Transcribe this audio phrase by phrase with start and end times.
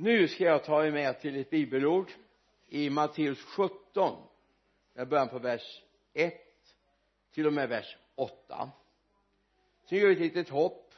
[0.00, 2.12] nu ska jag ta er med till ett bibelord
[2.68, 4.26] i Matteus 17
[4.94, 6.34] jag börjar på vers 1
[7.34, 8.70] till och med vers 8
[9.84, 10.94] sen gör vi ett litet hopp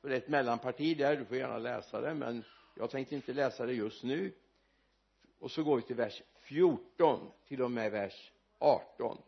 [0.00, 2.44] för det är ett mellanparti där du får gärna läsa det men
[2.76, 4.32] jag tänkte inte läsa det just nu.
[5.38, 9.18] Och så går vi till vers 14 till och med vers 18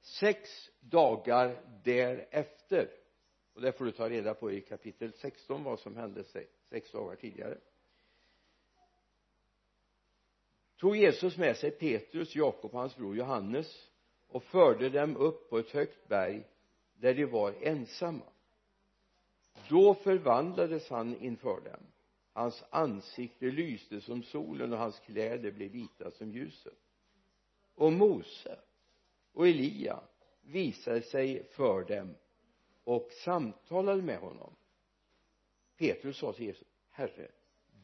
[0.00, 0.48] sex
[0.80, 2.90] dagar därefter
[3.54, 6.24] och det får du ta reda på i kapitel 16 vad som hände
[6.72, 7.58] sex dagar tidigare.
[10.76, 13.88] Tog Jesus med sig Petrus, Jakob och hans bror Johannes
[14.28, 16.44] och förde dem upp på ett högt berg
[16.94, 18.24] där de var ensamma.
[19.68, 21.86] Då förvandlades han inför dem.
[22.32, 26.78] Hans ansikte lyste som solen och hans kläder blev vita som ljuset.
[27.74, 28.58] Och Mose
[29.32, 30.00] och Elia
[30.42, 32.14] visade sig för dem
[32.84, 34.56] och samtalade med honom.
[35.82, 37.28] Petrus sa till Jesus herre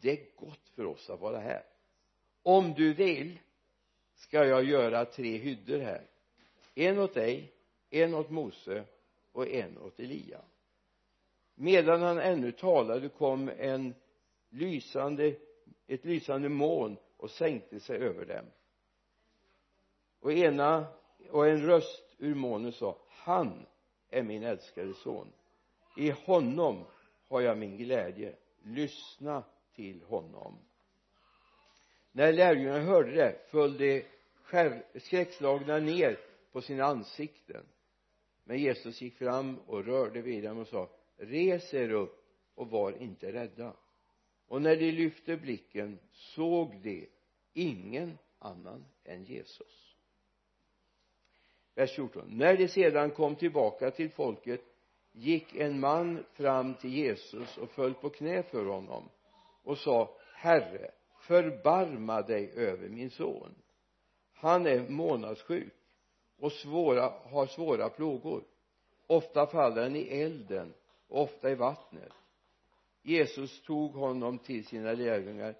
[0.01, 1.62] det är gott för oss att vara här.
[2.43, 3.38] Om du vill
[4.15, 6.07] ska jag göra tre hyddor här.
[6.74, 7.52] En åt dig
[7.90, 8.85] en åt Mose
[9.32, 10.40] och en åt Elia.
[11.55, 13.95] Medan han ännu talade kom en
[14.49, 15.35] lysande
[15.87, 18.45] ett lysande moln och sänkte sig över dem.
[20.21, 20.87] Och ena
[21.30, 23.66] och en röst ur molnet sa han
[24.09, 25.33] är min älskade son.
[25.96, 26.85] I honom
[27.29, 28.37] har jag min glädje.
[28.62, 30.59] Lyssna till honom.
[32.12, 34.04] När lärjungarna hörde det föll de
[34.95, 36.18] skräckslagna ner
[36.52, 37.65] på sina ansikten.
[38.45, 43.02] Men Jesus gick fram och rörde vid dem och sa res er upp och var
[43.02, 43.76] inte rädda.
[44.46, 47.09] Och när de lyfte blicken såg de
[47.52, 49.96] ingen annan än Jesus.
[51.74, 54.60] Vers 14 när de sedan kom tillbaka till folket
[55.19, 59.09] gick en man fram till Jesus och föll på knä för honom
[59.63, 63.55] och sa herre förbarma dig över min son.
[64.34, 65.75] Han är månadssjuk
[66.39, 68.45] och svåra, har svåra plågor.
[69.07, 70.75] Ofta faller han i elden
[71.09, 72.12] och ofta i vattnet.
[73.03, 75.55] Jesus tog honom till sina lärjungar.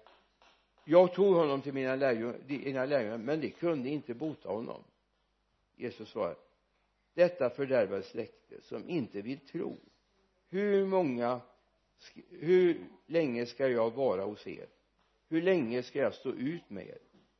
[0.85, 4.83] Jag tog honom till mina lärjungar, lärjungar men de kunde inte bota honom.
[5.75, 6.48] Jesus svarade
[7.13, 9.79] detta fördärvade släkte som inte vill tro.
[10.49, 11.41] Hur många
[12.29, 14.67] hur länge ska jag vara hos er?
[15.29, 16.97] Hur länge ska jag stå ut med er?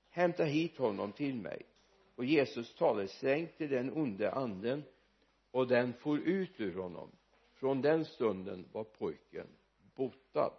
[0.10, 1.66] Hämta hit honom till mig.
[2.16, 4.84] Och Jesus talade strängt till den onde anden
[5.52, 7.12] och den for ut ur honom.
[7.54, 9.48] Från den stunden var pojken
[9.96, 10.54] botad.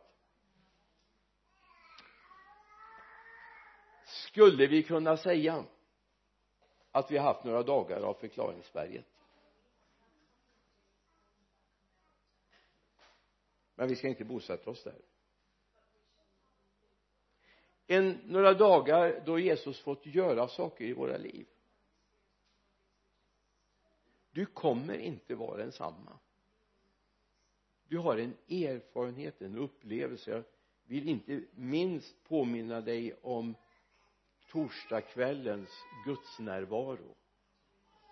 [4.06, 5.65] Skulle vi kunna säga
[6.90, 9.06] att vi har haft några dagar av förklaringsberget.
[13.74, 15.02] Men vi ska inte bosätta oss där.
[17.86, 21.46] En, några dagar då Jesus fått göra saker i våra liv.
[24.30, 26.18] Du kommer inte vara densamma
[27.90, 30.30] du har en erfarenhet, en upplevelse.
[30.30, 30.44] Jag
[30.84, 33.54] vill inte minst påminna dig om
[34.50, 35.71] torsdagskvällens
[36.05, 37.15] gudsnärvaro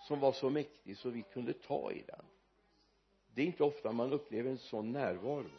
[0.09, 2.25] som var så mäktig så vi kunde ta i den.
[3.35, 5.51] Det är inte ofta man upplever en sån närvaro.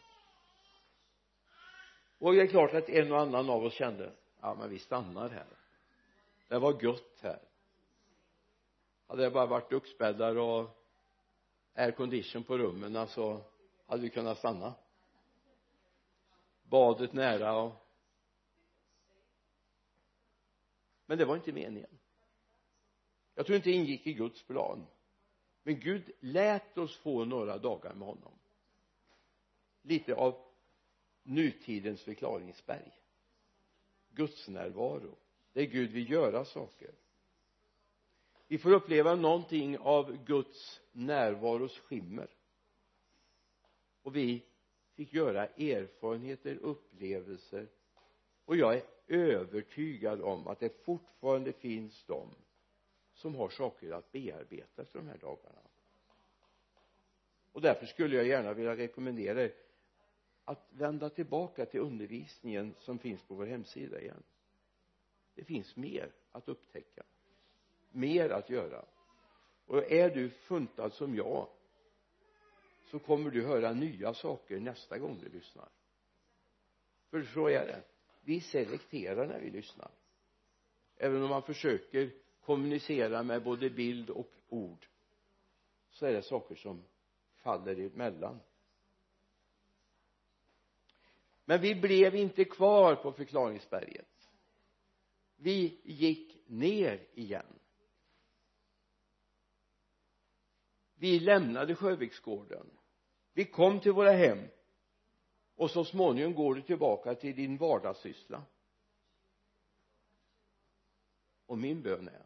[2.17, 5.29] Och det är klart att en och annan av oss kände ja men vi stannar
[5.29, 5.47] här.
[6.47, 7.39] Det var gött här.
[9.07, 10.69] Hade det bara varit duxbäddar och
[11.73, 13.41] aircondition på rummen så
[13.85, 14.73] hade vi kunnat stanna.
[16.63, 17.88] Badet nära och
[21.09, 21.99] men det var inte meningen.
[23.35, 24.85] Jag tror inte det ingick i Guds plan.
[25.63, 28.31] Men Gud lät oss få några dagar med honom.
[29.81, 30.45] Lite av
[31.23, 32.91] nutidens förklaringsberg.
[34.09, 35.15] Guds närvaro.
[35.53, 36.91] Är Gud vill göra saker.
[38.47, 42.29] Vi får uppleva någonting av Guds närvaros skimmer.
[44.01, 44.43] Och vi
[44.95, 47.67] fick göra erfarenheter, upplevelser
[48.49, 52.35] och jag är övertygad om att det fortfarande finns de
[53.13, 55.61] som har saker att bearbeta efter de här dagarna.
[57.51, 59.53] Och därför skulle jag gärna vilja rekommendera er
[60.45, 64.23] att vända tillbaka till undervisningen som finns på vår hemsida igen.
[65.35, 67.03] Det finns mer att upptäcka
[67.91, 68.85] mer att göra.
[69.65, 71.47] Och är du funtad som jag
[72.91, 75.69] så kommer du höra nya saker nästa gång du lyssnar.
[77.09, 77.83] För så är det
[78.29, 79.91] vi selekterar när vi lyssnar.
[80.95, 84.85] Även om man försöker kommunicera med både bild och ord
[85.89, 86.83] så är det saker som
[87.37, 88.39] faller emellan.
[91.45, 94.29] Men vi blev inte kvar på förklaringsberget.
[95.35, 97.59] Vi gick ner igen.
[100.95, 102.69] Vi lämnade Sjöviksgården.
[103.33, 104.47] Vi kom till våra hem
[105.59, 108.43] och så småningom går du tillbaka till din vardagssyssla.
[111.45, 112.25] Och min bön är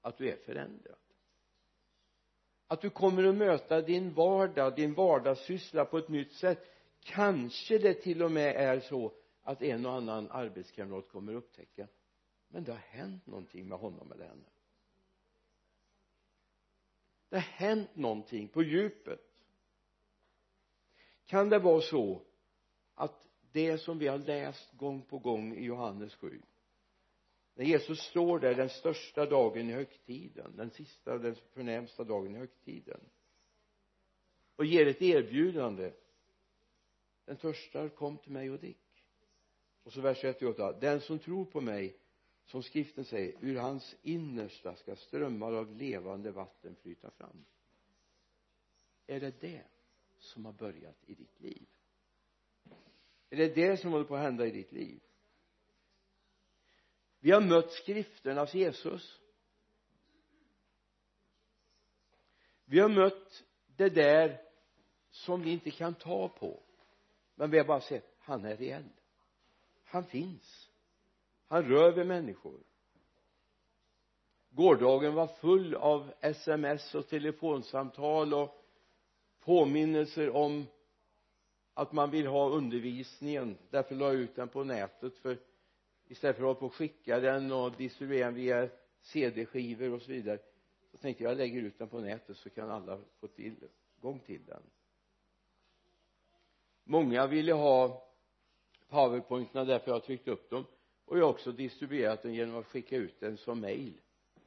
[0.00, 0.98] att du är förändrad.
[2.66, 6.66] Att du kommer att möta din vardag, din vardagssyssla på ett nytt sätt.
[7.00, 9.12] Kanske det till och med är så
[9.42, 11.88] att en och annan arbetskamrat kommer att upptäcka
[12.48, 14.50] men det har hänt någonting med honom eller henne.
[17.28, 19.29] Det har hänt någonting på djupet
[21.30, 22.22] kan det vara så
[22.94, 26.42] att det som vi har läst gång på gång i Johannes 7
[27.54, 32.38] när Jesus står där den största dagen i högtiden den sista, den förnämsta dagen i
[32.38, 33.00] högtiden
[34.56, 35.92] och ger ett erbjudande
[37.24, 39.04] den törstar kom till mig och drick.
[39.82, 41.96] Och så vers 38 den som tror på mig
[42.44, 47.44] som skriften säger ur hans innersta ska strömmar av levande vatten flyta fram.
[49.06, 49.64] Är det det?
[50.20, 51.66] Som har börjat i ditt liv?
[53.30, 55.00] Är det det som håller på att hända i ditt liv?
[57.20, 59.20] Vi har mött skrifternas Jesus.
[62.64, 64.40] Vi har mött det där
[65.10, 66.62] som vi inte kan ta på.
[67.34, 68.88] Men vi har bara sett han är reell.
[69.84, 70.70] Han finns.
[71.46, 72.60] Han rör vid människor.
[74.50, 78.59] Gårdagen var full av sms och telefonsamtal och
[79.40, 80.66] påminnelser om
[81.74, 83.58] att man vill ha undervisningen.
[83.70, 85.38] Därför la jag ut den på nätet för
[86.08, 88.68] istället för att hålla på och skicka den och distribuera den via
[89.02, 90.38] cd-skivor och så vidare
[90.90, 94.44] så tänkte jag jag lägger ut den på nätet så kan alla få tillgång till
[94.46, 94.62] den.
[96.84, 98.06] Många ville ha
[98.88, 100.64] powerpointerna därför jag har tryckt upp dem.
[101.04, 104.00] Och jag har också distribuerat den genom att skicka ut den som mail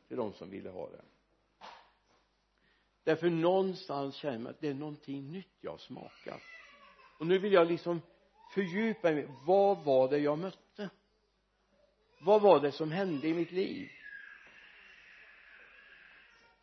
[0.07, 1.05] till de som ville ha den
[3.03, 6.11] därför någonstans känner man att det är någonting nytt jag smakar.
[6.23, 6.41] Smakat
[7.17, 8.01] och nu vill jag liksom
[8.53, 9.27] fördjupa mig.
[9.45, 10.89] Vad var det jag mötte?
[12.19, 13.89] Vad var det som hände i mitt liv?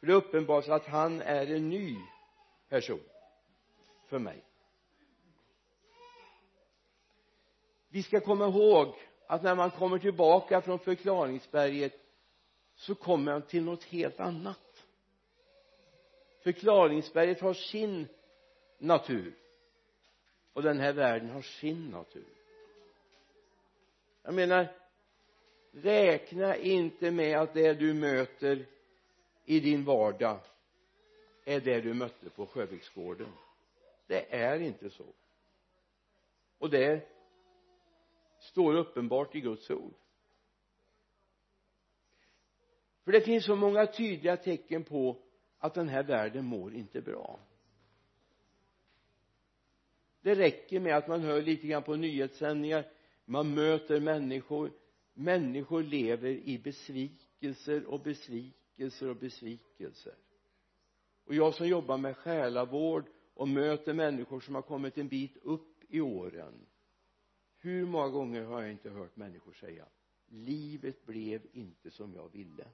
[0.01, 1.97] För det är uppenbart att han är en ny
[2.69, 3.01] person
[4.07, 4.45] för mig.
[7.89, 8.95] Vi ska komma ihåg
[9.27, 11.95] att när man kommer tillbaka från förklaringsberget
[12.75, 14.70] så kommer man till något helt annat
[16.41, 18.09] förklaringsberget har sin
[18.79, 19.35] natur.
[20.53, 22.29] Och den här världen har sin natur.
[24.23, 24.69] Jag menar
[25.73, 28.67] räkna inte med att det du möter
[29.45, 30.39] i din vardag
[31.45, 33.33] är det du mötte på Sjöviksgården.
[34.07, 35.07] Det är inte så.
[36.59, 37.09] Och det
[38.41, 39.95] står uppenbart i Guds ord.
[43.05, 45.17] För det finns så många tydliga tecken på
[45.61, 47.41] att den här världen mår inte bra.
[50.23, 52.85] Det räcker med att man hör lite grann på nyhetssändningar
[53.25, 54.73] man möter människor
[55.15, 60.15] människor lever i besvikelser och besvikelser och besvikelser.
[61.25, 63.05] Och jag som jobbar med själavård
[63.35, 66.67] och möter människor som har kommit en bit upp i åren
[67.59, 69.85] hur många gånger har jag inte hört människor säga
[70.29, 72.67] livet blev inte som jag ville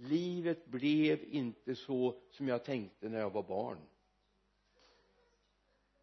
[0.00, 3.78] livet blev inte så som jag tänkte när jag var barn.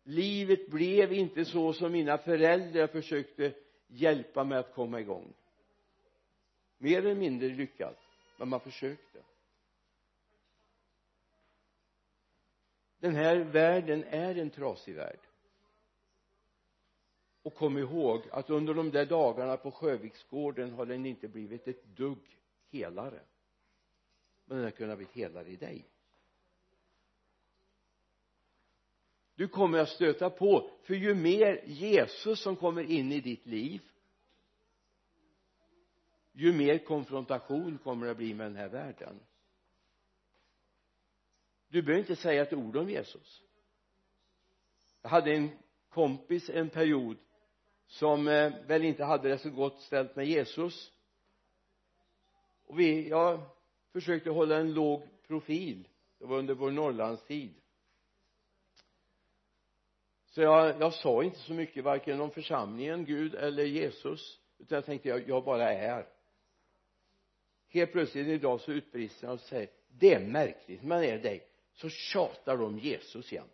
[0.03, 3.53] Livet blev inte så som mina föräldrar försökte
[3.87, 5.33] hjälpa mig att komma igång.
[6.77, 7.97] Mer eller mindre lyckat
[8.37, 9.19] men man försökte.
[12.99, 15.19] Den här världen är en trasig värld.
[17.43, 21.83] Och kom ihåg att under de där dagarna på Sjöviksgården har den inte blivit ett
[21.83, 22.37] dugg
[22.71, 23.21] helare
[24.47, 25.85] men den har kunnat bli helare i dig.
[29.35, 33.81] Du kommer att stöta på för ju mer Jesus som kommer in i ditt liv
[36.37, 39.19] ju mer konfrontation kommer det att bli med den här världen.
[41.67, 43.43] Du behöver inte säga ett ord om Jesus.
[45.01, 45.49] Jag hade en
[45.89, 47.17] kompis en period
[47.87, 50.91] som eh, väl inte hade det så gott ställt med Jesus.
[52.65, 53.41] Och vi, jag
[54.01, 55.87] försökte hålla en låg profil.
[56.19, 57.53] Det var under vår norrlandstid.
[60.25, 64.85] Så jag, jag sa inte så mycket varken om församlingen, Gud eller Jesus utan jag
[64.85, 66.07] tänkte jag, jag bara är.
[67.69, 71.47] Helt plötsligt idag så utbrister han och säger det är märkligt man är dig.
[71.73, 73.51] Så tjatar de om Jesus jämt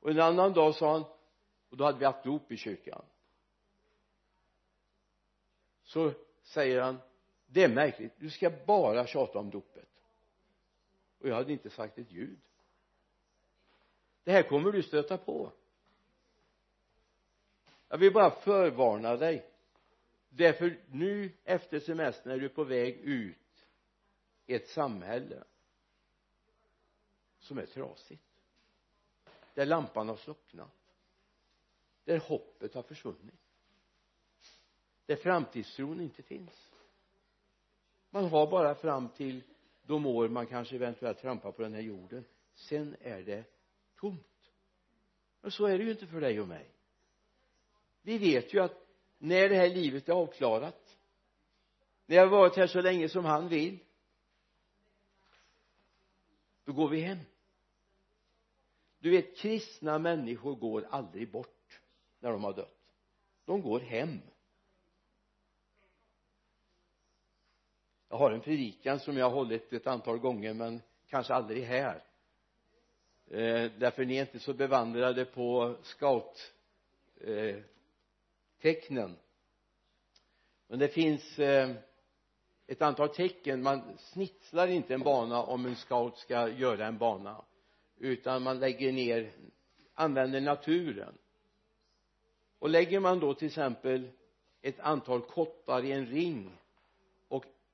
[0.00, 1.04] och en annan dag sa han
[1.68, 3.04] och då hade vi haft dop i kyrkan
[5.92, 6.98] så säger han
[7.46, 9.88] det är märkligt du ska bara tjata om dopet.
[11.18, 12.40] Och jag hade inte sagt ett ljud.
[14.24, 15.52] Det här kommer du stöta på.
[17.88, 19.50] Jag vill bara förvarna dig.
[20.28, 23.66] Därför nu efter semestern är du på väg ut
[24.46, 25.44] i ett samhälle
[27.38, 28.24] som är trasigt
[29.54, 30.94] där lampan har slocknat
[32.04, 33.41] där hoppet har försvunnit
[35.06, 36.70] där framtidstron inte finns.
[38.10, 39.42] Man har bara fram till
[39.82, 42.24] de år man kanske eventuellt trampar på den här jorden.
[42.54, 43.44] Sen är det
[43.96, 44.52] tomt.
[45.40, 46.68] Men så är det ju inte för dig och mig.
[48.02, 48.86] Vi vet ju att
[49.18, 50.98] när det här livet är avklarat
[52.06, 53.78] när jag har varit här så länge som han vill
[56.64, 57.18] då går vi hem.
[58.98, 61.80] Du vet kristna människor går aldrig bort
[62.20, 62.96] när de har dött.
[63.44, 64.20] De går hem.
[68.12, 72.02] Jag har en predikan som jag har hållit ett antal gånger men kanske aldrig här.
[73.30, 76.52] Eh, därför ni är inte så bevandrade på scout
[77.20, 77.56] eh,
[78.60, 79.16] tecknen
[80.66, 81.70] men det finns eh,
[82.66, 83.62] ett antal tecken.
[83.62, 87.44] Man snitslar inte en bana om en scout ska göra en bana
[87.98, 89.32] utan man lägger ner
[89.94, 91.18] använder naturen.
[92.58, 94.10] Och lägger man då till exempel
[94.62, 96.58] ett antal kottar i en ring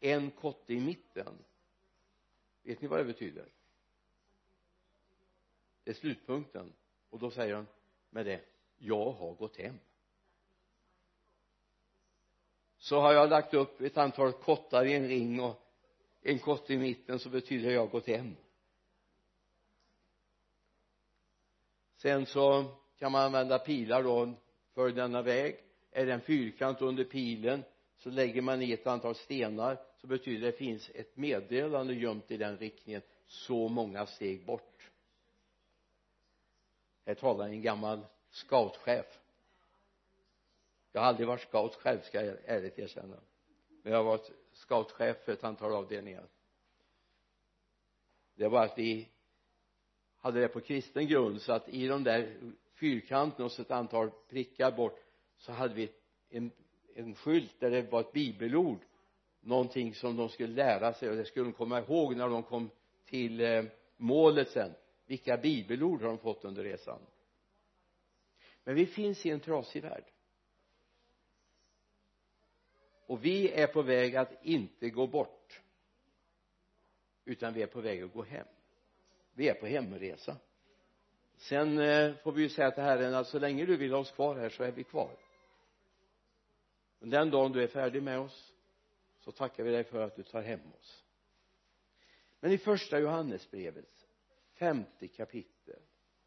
[0.01, 1.45] en kotte i mitten.
[2.63, 3.49] Vet ni vad det betyder?
[5.85, 6.73] Det är slutpunkten.
[7.11, 7.67] Och då säger han
[8.11, 8.41] med det
[8.79, 9.79] jag har gått hem.
[12.79, 15.63] Så har jag lagt upp ett antal kottar i en ring och
[16.23, 18.37] en kotte i mitten så betyder det jag har gått hem.
[21.97, 22.65] Sen så
[22.99, 24.35] kan man använda pilar då
[24.75, 25.61] för denna väg.
[25.91, 27.65] Är det en fyrkant under pilen
[27.99, 31.95] så lägger man i ett antal stenar så betyder det att det finns ett meddelande
[31.95, 34.91] gömt i den riktningen så många steg bort.
[37.07, 39.21] Här talar en gammal scoutchef.
[40.93, 43.21] Jag har aldrig varit scout själv ska jag ärligt erkänna.
[43.83, 46.29] Men jag har varit scoutchef för ett antal avdelningar.
[48.35, 49.09] Det var att vi
[50.19, 52.37] hade det på kristen grund så att i de där
[52.75, 55.01] fyrkanterna och så ett antal prickar bort
[55.37, 55.93] så hade vi
[56.29, 56.51] en,
[56.95, 58.79] en skylt där det var ett bibelord
[59.41, 61.11] någonting som de skulle lära sig.
[61.11, 62.71] Och det skulle de komma ihåg när de kom
[63.05, 63.65] till eh,
[63.97, 64.75] målet sen.
[65.07, 67.01] Vilka bibelord har de fått under resan?
[68.65, 70.05] Men vi finns i en trasig värld.
[73.07, 75.63] Och vi är på väg att inte gå bort
[77.25, 78.47] utan vi är på väg att gå hem.
[79.35, 80.37] Vi är på hemresa.
[81.37, 84.11] Sen eh, får vi ju säga till Herren att så länge du vill ha oss
[84.11, 85.11] kvar här så är vi kvar.
[86.99, 88.53] Den dagen du är färdig med oss
[89.29, 91.05] så tackar vi dig för att du tar hem oss.
[92.41, 94.07] Men i första Johannesbrevets
[94.53, 95.81] femte kapitel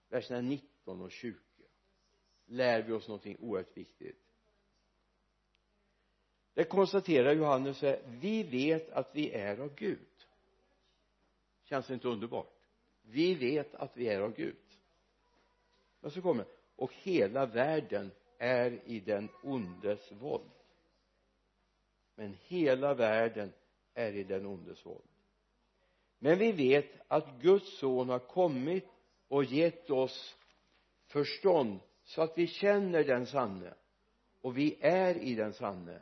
[0.10, 1.38] verserna 19 och 20
[2.46, 4.34] lär vi oss någonting oerhört viktigt.
[6.54, 10.28] Det konstaterar Johannes här vi vet att vi är av Gud.
[11.64, 12.68] Känns det inte underbart?
[13.02, 14.80] Vi vet att vi är av Gud.
[16.00, 20.61] Men så kommer och hela världen är i den ondes våld
[22.22, 23.54] men hela världen
[23.94, 25.10] är i den ondes våld.
[26.20, 28.88] Men vi vet att Guds son har kommit
[29.28, 30.38] och gett oss
[31.06, 33.74] förstånd så att vi känner den sanne.
[34.42, 36.02] Och vi är i den sanne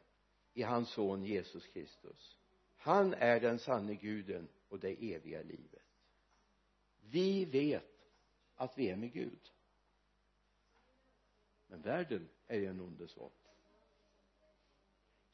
[0.53, 2.37] i hans son Jesus Kristus.
[2.77, 5.85] Han är den sanne guden och det eviga livet.
[7.01, 8.07] Vi vet
[8.55, 9.51] att vi är med Gud.
[11.67, 13.38] Men världen är i en ondes våld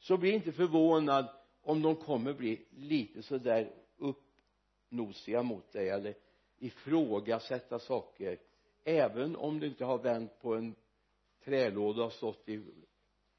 [0.06, 1.28] så bli inte förvånad
[1.62, 6.14] om de kommer bli lite sådär uppnosiga mot dig eller
[6.58, 8.38] ifrågasätta saker
[8.84, 10.74] även om du inte har vänt på en
[11.44, 12.74] trälåda och stått i,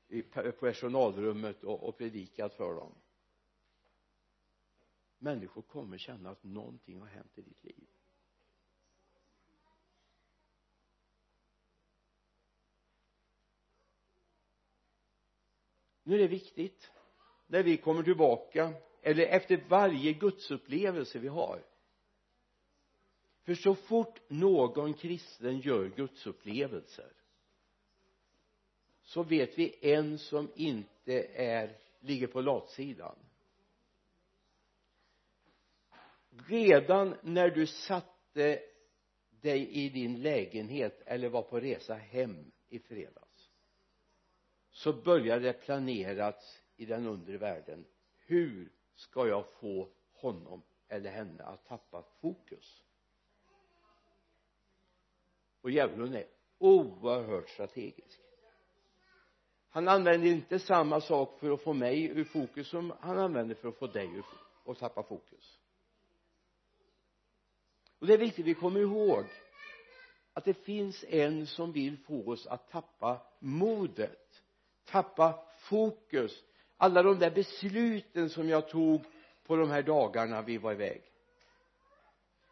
[0.07, 0.21] i
[0.59, 2.95] personalrummet och, och predikat för dem.
[5.17, 7.87] Människor kommer känna att någonting har hänt i ditt liv.
[16.07, 16.91] Nu är det viktigt
[17.47, 21.63] när vi kommer tillbaka eller efter varje gudsupplevelse vi har.
[23.43, 27.11] För så fort någon kristen gör gudsupplevelser
[29.01, 33.15] så vet vi en som inte är ligger på latsidan.
[36.47, 38.59] Redan när du satte
[39.29, 43.26] dig i din lägenhet eller var på resa hem i fredags
[44.77, 47.85] så började det planeras i den undre världen.
[48.25, 52.83] Hur ska jag få honom eller henne att tappa fokus?
[55.61, 58.19] Och djävulen är oerhört strategisk.
[59.69, 63.69] Han använder inte samma sak för att få mig ur fokus som han använder för
[63.69, 64.25] att få dig ur
[64.63, 65.59] och tappa fokus.
[67.99, 69.23] Och det är viktigt att vi kommer ihåg
[70.33, 74.26] att det finns en som vill få oss att tappa modet
[74.87, 76.43] tappa fokus.
[76.77, 79.01] Alla de där besluten som jag tog
[79.45, 81.01] på de här dagarna vi var iväg.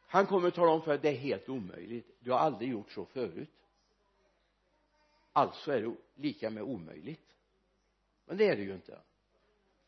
[0.07, 2.17] Han kommer att tala om för dig det är helt omöjligt.
[2.19, 3.49] Du har aldrig gjort så förut.
[5.33, 7.35] Alltså är det lika med omöjligt.
[8.25, 8.99] Men det är det ju inte.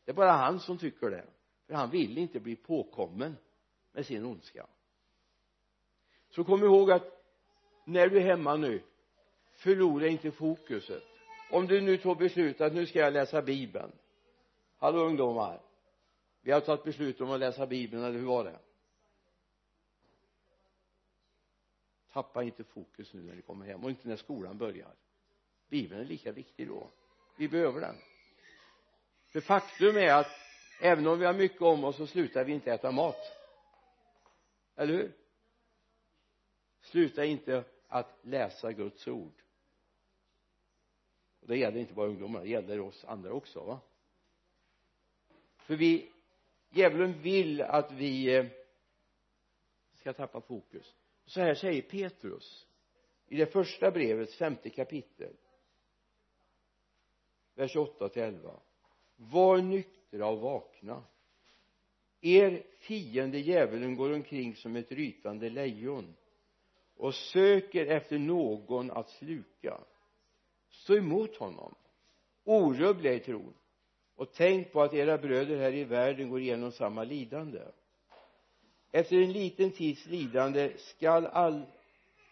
[0.04, 1.24] Det är bara han som tycker det.
[1.66, 3.36] För han vill inte bli påkommen
[3.92, 4.66] med sin ondska.
[6.30, 7.24] Så kom ihåg att
[7.84, 8.82] när du är hemma nu
[9.50, 11.04] förlora inte fokuset
[11.50, 13.92] om du nu tog beslut att nu ska jag läsa bibeln.
[14.78, 15.60] Hallå ungdomar.
[16.40, 18.58] Vi har tagit beslut om att läsa bibeln eller hur var det?
[22.12, 24.94] Tappa inte fokus nu när ni kommer hem och inte när skolan börjar.
[25.68, 26.90] Bibeln är lika viktig då.
[27.36, 27.96] Vi behöver den.
[29.26, 30.30] För faktum är att
[30.80, 33.32] även om vi har mycket om oss så slutar vi inte äta mat.
[34.76, 35.12] Eller hur?
[36.80, 39.42] Sluta inte att läsa Guds ord
[41.48, 43.80] och det gäller inte bara ungdomar det gäller oss andra också va?
[45.56, 46.12] För vi
[46.70, 48.46] djävulen vill att vi eh,
[49.92, 50.94] ska tappa fokus.
[51.26, 52.66] Så här säger Petrus
[53.26, 55.36] i det första brevets femte kapitel
[57.54, 58.60] vers 8 till 11
[59.16, 61.04] var nyktra och vakna.
[62.20, 66.16] Er fiende djävulen går omkring som ett rytande lejon
[66.96, 69.80] och söker efter någon att sluka
[70.70, 71.74] stå emot honom.
[72.44, 73.54] Orubbliga i tron.
[74.16, 77.60] Och tänk på att era bröder här i världen går igenom samma lidande.
[78.92, 81.66] Efter en liten tids lidande skall all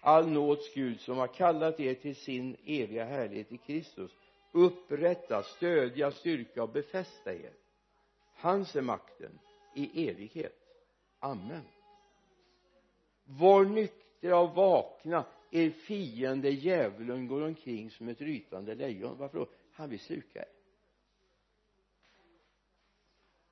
[0.07, 4.11] all nåds Gud som har kallat er till sin eviga härlighet i Kristus
[4.53, 7.53] upprätta, stödja, styrka och befästa er.
[8.35, 9.39] Hans är makten
[9.75, 10.59] i evighet.
[11.19, 11.63] Amen.
[13.25, 15.25] Var nyktra och vakna
[15.57, 19.19] er fiende djävulen går omkring som ett rytande lejon.
[19.19, 19.49] Varför då?
[19.73, 20.49] Han vill sluka er.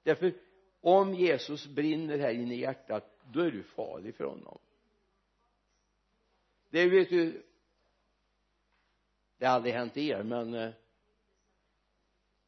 [0.03, 0.35] Därför
[0.81, 4.59] om Jesus brinner här inne i hjärtat då är du farlig för honom.
[6.71, 7.43] Det vet du
[9.39, 10.71] det har aldrig hänt er men eh,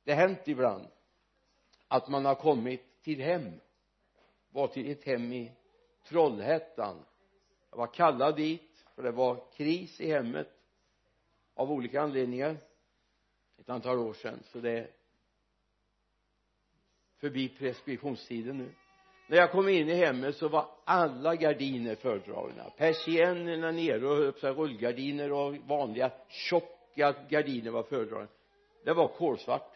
[0.04, 0.88] det har hänt ibland
[1.88, 3.60] att man har kommit till hem
[4.50, 5.52] var till ett hem i
[6.04, 7.04] Trollhättan.
[7.70, 8.65] Jag var kallad dit
[8.96, 10.48] för det var kris i hemmet
[11.54, 12.56] av olika anledningar.
[13.58, 14.38] Ett antal år sedan.
[14.44, 14.90] Så det är
[17.18, 18.74] förbi preskriptionstiden nu.
[19.28, 22.70] När jag kom in i hemmet så var alla gardiner fördragna.
[22.76, 28.28] Persiennerna nere och rullgardiner och vanliga tjocka gardiner var fördragna.
[28.84, 29.72] Det var kolsvart.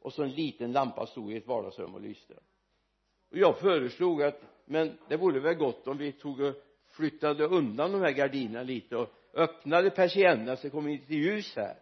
[0.00, 2.34] Och så en liten lampa stod i ett vardagsrum och lyste.
[3.30, 6.54] Och jag föreslog att men det vore väl gott om vi tog och
[6.90, 11.76] flyttade undan de här gardinerna lite och öppnade persiennerna så det kom lite ljus här.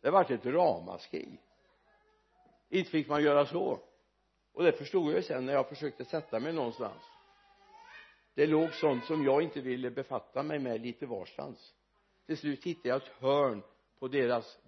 [0.00, 1.38] Det vart ett ramaskri.
[2.68, 3.78] Inte fick man göra så.
[4.52, 7.02] Och det förstod jag sen när jag försökte sätta mig någonstans.
[8.34, 11.74] Det låg sånt som jag inte ville befatta mig med lite varstans.
[12.26, 13.62] Till slut hittade jag ett hörn
[13.98, 14.58] på deras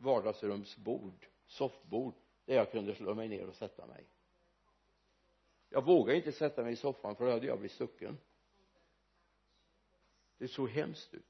[0.00, 2.14] vardagsrumsbord soffbord
[2.46, 4.04] där jag kunde slå mig ner och sätta mig
[5.68, 8.18] jag vågade inte sätta mig i soffan för då hade jag blivit stucken.
[10.38, 11.24] Det såg hemskt ut.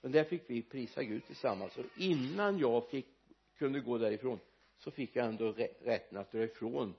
[0.00, 3.06] Men där fick vi prisa Gud tillsammans och innan jag fick
[3.56, 4.38] kunde gå därifrån
[4.78, 6.94] så fick jag ändå rätten att dra ifrån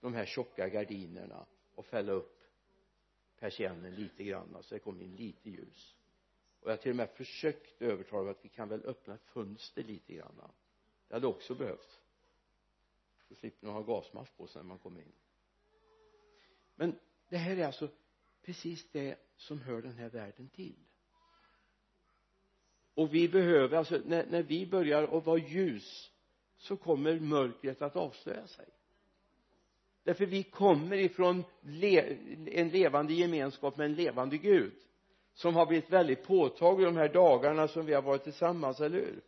[0.00, 2.40] de här tjocka gardinerna och fälla upp
[3.38, 5.94] persiennen lite grann så det kom in lite ljus.
[6.60, 10.14] Och jag till och med försökt övertala att vi kan väl öppna ett fönster lite
[10.14, 10.40] grann.
[11.08, 12.00] Det hade också behövts
[13.34, 15.12] så slipper man ha gasmask på sig när man kommer in.
[16.74, 17.88] Men det här är alltså
[18.42, 20.76] precis det som hör den här världen till.
[22.94, 26.10] Och vi behöver alltså när, när vi börjar att vara ljus
[26.56, 28.68] så kommer mörkret att avslöja sig.
[30.02, 32.16] Därför vi kommer ifrån le,
[32.46, 34.74] en levande gemenskap med en levande Gud
[35.34, 39.22] som har blivit väldigt påtaglig de här dagarna som vi har varit tillsammans, eller hur?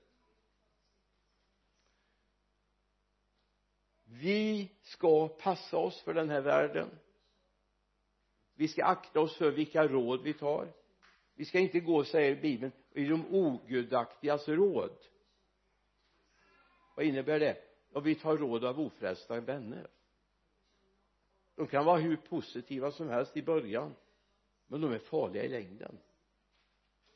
[4.20, 6.90] Vi ska passa oss för den här världen.
[8.55, 10.72] Vi ska akta oss för vilka råd vi tar.
[11.35, 14.98] Vi ska inte gå säger bibeln i de ogudaktigas råd.
[16.96, 17.57] Vad innebär det?
[17.92, 19.87] Ja vi tar råd av ofrälsta vänner.
[21.55, 23.94] De kan vara hur positiva som helst i början
[24.66, 25.98] men de är farliga i längden.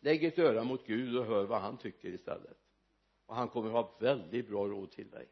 [0.01, 2.59] Lägg ett öra mot Gud och hör vad han tycker istället.
[3.27, 5.29] Och han kommer att ha väldigt bra råd till dig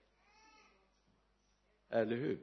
[1.89, 2.41] eller hur?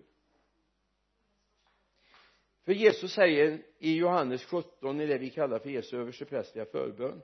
[2.63, 7.21] För Jesus säger i Johannes 17 i det vi kallar för Jesu översteprästliga förbön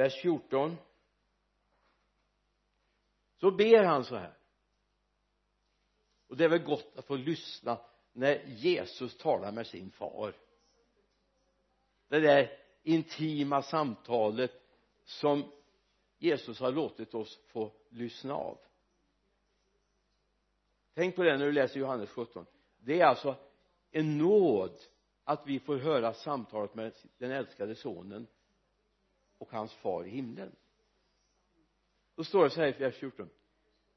[0.00, 0.76] vers 14
[3.36, 4.36] så ber han så här.
[6.26, 7.80] Och det är väl gott att få lyssna
[8.12, 10.34] när Jesus talar med sin far.
[12.08, 14.52] Det där intima samtalet
[15.04, 15.52] som
[16.18, 18.58] Jesus har låtit oss få lyssna av
[20.94, 22.46] tänk på det när du läser Johannes 17
[22.78, 23.36] det är alltså
[23.90, 24.80] en nåd
[25.24, 28.26] att vi får höra samtalet med den älskade sonen
[29.38, 30.52] och hans far i himlen.
[32.16, 33.28] Då står det så här i vers 14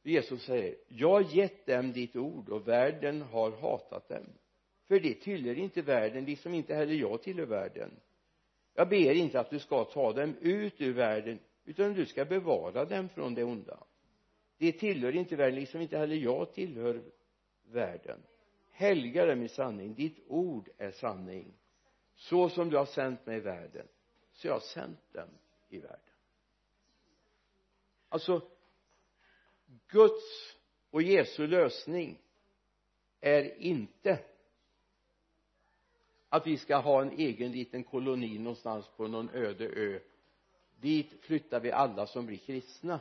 [0.04, 4.26] Jesus säger jag har gett dem ditt ord och världen har hatat dem.
[4.88, 7.92] För det tillhör inte världen liksom inte heller jag tillhör världen.
[8.74, 12.86] Jag ber inte att du ska ta dem ut ur världen utan du ska bevara
[12.86, 13.84] dem från det onda
[14.64, 17.04] de tillhör inte världen liksom inte heller jag tillhör
[17.64, 18.20] världen.
[18.72, 19.94] Helga dem i sanning.
[19.94, 21.54] Ditt ord är sanning.
[22.16, 23.88] Så som du har sänt mig i världen
[24.34, 25.30] så jag har sänt dem
[25.70, 26.00] i världen.
[28.10, 28.42] Alltså
[29.88, 30.56] Guds
[30.90, 32.22] och Jesu lösning
[33.22, 34.20] är inte
[36.30, 40.00] att vi ska ha en egen liten koloni någonstans på någon öde ö.
[40.80, 43.00] Dit flyttar vi alla som blir kristna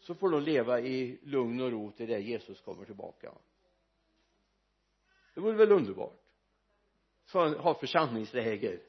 [0.00, 3.32] så får de leva i lugn och ro till det Jesus kommer tillbaka.
[5.34, 6.20] Det vore väl underbart.
[7.24, 8.80] Så ha församlingsläger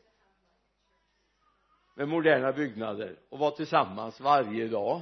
[1.96, 5.02] med moderna byggnader och vara tillsammans varje dag.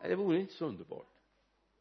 [0.00, 1.06] Nej det vore inte så underbart.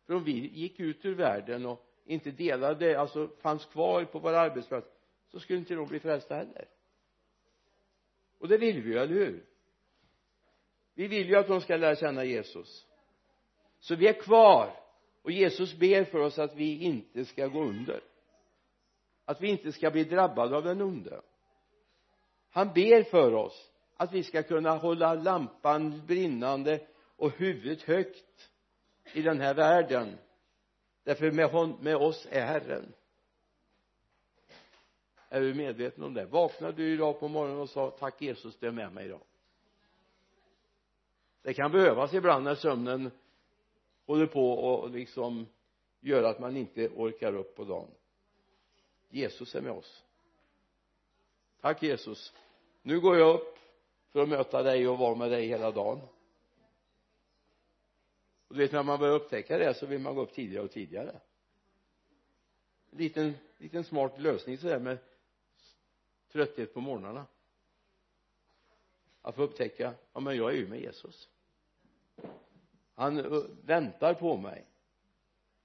[0.05, 4.33] För om vi gick ut ur världen och inte delade alltså fanns kvar på vår
[4.33, 4.87] arbetsplats
[5.27, 6.67] så skulle inte de bli frälsta heller.
[8.37, 9.48] Och det vill vi ju, eller hur?
[10.99, 12.85] Vi vill ju att de ska lära känna Jesus.
[13.79, 14.75] Så vi är kvar.
[15.21, 18.01] Och Jesus ber för oss att vi inte ska gå under.
[19.25, 21.21] Att vi inte ska bli drabbade av den onde
[22.49, 28.49] han ber för oss att vi ska kunna hålla lampan brinnande och huvudet högt
[29.13, 30.17] i den här världen.
[31.03, 32.93] Därför med, hon, med oss är Herren.
[35.29, 36.25] Är du medveten om det?
[36.25, 39.21] Vaknade du idag på morgonen och sa tack Jesus du är med mig idag
[41.49, 43.11] det kan behövas ibland när sömnen
[44.05, 45.47] håller på och liksom
[45.99, 47.87] gör att man inte orkar upp på dagen.
[49.09, 50.03] Jesus är med oss.
[51.61, 52.33] Tack Jesus.
[52.81, 53.57] Nu går jag upp
[54.09, 56.01] för att möta dig och vara med dig hela dagen.
[58.47, 60.71] Och du vet när man börjar upptäcka det så vill man gå upp tidigare och
[60.71, 61.19] tidigare.
[62.91, 64.97] En liten, liten smart lösning sådär med
[66.31, 67.25] trötthet på morgnarna.
[69.21, 71.29] Att få upptäcka ja men jag är ju med Jesus
[72.95, 74.65] han eh, väntar på mig.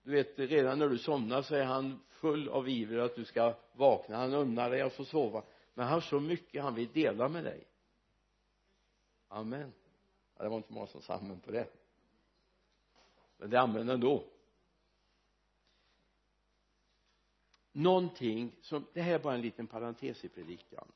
[0.03, 3.55] Du vet redan när du somnar så är han full av iver att du ska
[3.73, 4.17] vakna.
[4.17, 5.43] Han unnar dig att få sova.
[5.75, 7.67] Men han har så mycket han vill dela med dig.
[9.29, 9.73] Amen.
[10.37, 11.69] Ja, det var inte många som sa amen på det.
[13.37, 14.25] Men det är amen ändå.
[17.73, 20.93] Någonting som det här är bara en liten parentes i predikan.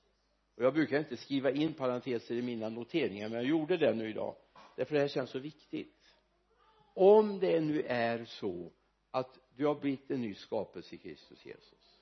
[0.57, 4.11] Och jag brukar inte skriva in parenteser i mina noteringar men jag gjorde det nu
[4.11, 4.37] idag
[4.79, 6.14] därför det här känns så viktigt.
[6.95, 8.73] Om det nu är så
[9.11, 12.01] att du har blivit en ny skapelse i Kristus Jesus.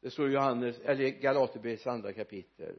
[0.00, 2.76] Det står i Johannes eller Galaterbrevets andra kapitel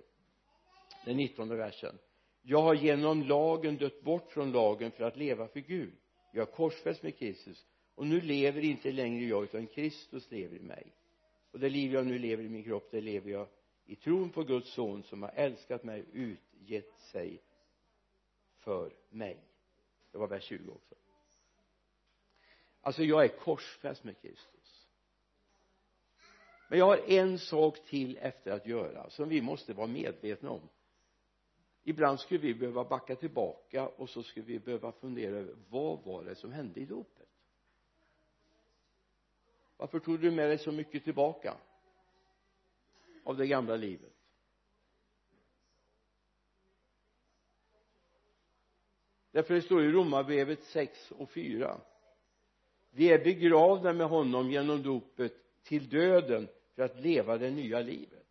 [1.05, 1.97] den nittonde versen.
[2.41, 5.93] Jag har genom lagen dött bort från lagen för att leva för Gud.
[6.33, 7.65] Jag har korsfäst med Kristus.
[7.95, 10.93] Och nu lever inte längre jag utan Kristus lever i mig.
[11.51, 13.47] Och det liv jag nu lever i min kropp det lever jag
[13.85, 17.41] i tron på Guds son som har älskat mig och utgett sig
[18.65, 19.43] för mig.
[20.11, 20.95] Det var vers 20 också.
[22.81, 24.87] Alltså jag är korsfäst med Kristus.
[26.69, 30.69] Men jag har en sak till efter att göra som vi måste vara medvetna om.
[31.83, 36.23] Ibland skulle vi behöva backa tillbaka och så skulle vi behöva fundera över vad var
[36.23, 37.29] det som hände i dopet?
[39.77, 41.57] Varför tog du med dig så mycket tillbaka
[43.23, 44.14] av det gamla livet?
[49.35, 51.81] Därför det står i romarbrevet 6 och 4
[52.95, 58.25] vi är begravda med honom genom dopet till döden för att leva det nya livet.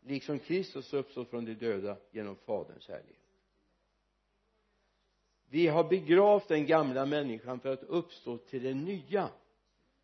[0.00, 3.18] Liksom Kristus uppstått från de döda genom faderns härlighet.
[5.48, 9.28] Vi har begravt den gamla människan för att uppstå till det nya.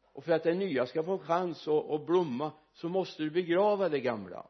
[0.03, 3.89] Och för att det nya ska få en chans att, blomma så måste du begrava
[3.89, 4.47] det gamla.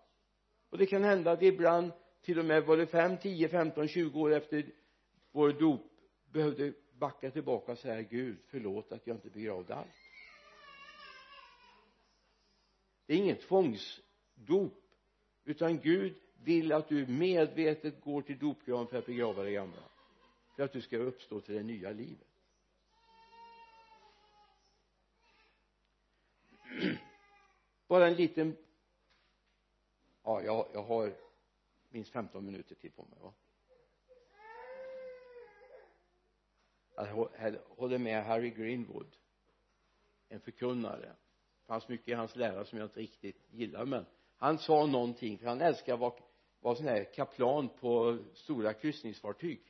[0.71, 4.33] Och det kan hända att ibland till och med både 5, 10, 15, 20 år
[4.33, 4.73] efter
[5.39, 5.81] vår dop
[6.33, 9.89] behövde backa tillbaka och säga Gud förlåt att jag inte begravde allt
[13.07, 14.83] det är ingen tvångsdop
[15.45, 19.83] utan Gud vill att du medvetet går till dopgraven för att begrava det gamla
[20.57, 22.29] för att du ska uppstå till det nya livet.
[27.87, 28.57] Bara en liten
[30.23, 31.13] ja jag, jag har
[31.89, 33.35] minst 15 minuter till på mig va?
[36.99, 39.17] Alltså, jag håller med Harry Greenwood.
[40.29, 41.07] En förkunnare.
[41.61, 44.07] Det fanns mycket i hans lära som jag inte riktigt gillar men
[44.37, 46.15] han sa någonting för han älskar att vara,
[46.61, 49.61] vara sån här kaplan på stora kryssningsfartyg.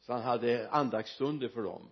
[0.00, 1.90] Så han hade andaktsstunder för dem.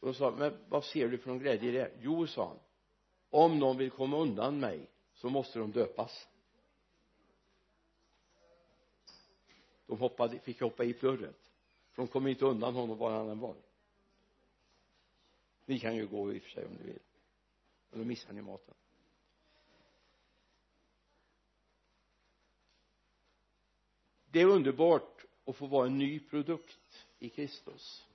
[0.00, 1.92] Och då sa men vad ser du för någon glädje i det?
[2.00, 2.58] Jo sa han
[3.30, 6.28] om någon vill komma undan mig så måste de döpas.
[9.86, 11.43] De hoppade, fick hoppa i plurret
[11.94, 13.56] för de kommer inte undan honom var han än var.
[15.66, 17.02] Ni kan ju gå i och för sig om ni vill.
[17.90, 18.74] Men då missar ni maten.
[24.30, 28.06] Det är underbart att få vara en ny produkt i Kristus.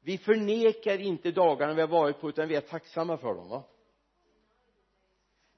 [0.00, 3.64] Vi förnekar inte dagarna vi har varit på utan vi är tacksamma för dem va?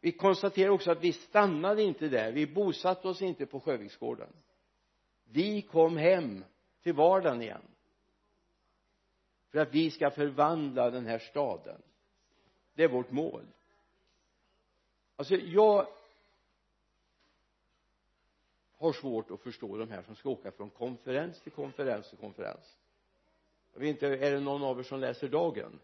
[0.00, 2.32] Vi konstaterar också att vi stannade inte där.
[2.32, 4.32] Vi bosatte oss inte på Sjöviksgården.
[5.24, 6.44] Vi kom hem
[6.82, 7.62] till vardagen igen.
[9.50, 11.82] För att vi ska förvandla den här staden.
[12.74, 13.46] Det är vårt mål.
[15.16, 15.86] Alltså jag
[18.76, 22.76] har svårt att förstå de här som ska åka från konferens till konferens till konferens.
[23.72, 25.80] Jag vet inte, är det någon av er som läser Dagen?